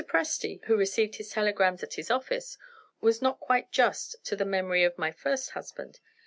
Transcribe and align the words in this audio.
Presty 0.01 0.63
(who 0.65 0.75
received 0.75 1.17
his 1.17 1.29
telegrams 1.29 1.83
at 1.83 1.93
his 1.93 2.09
office) 2.09 2.57
was 3.01 3.21
not 3.21 3.39
quite 3.39 3.71
just 3.71 4.15
to 4.25 4.35
the 4.35 4.45
memory 4.45 4.83
of 4.83 4.97
my 4.97 5.11
first 5.11 5.51
husband. 5.51 5.99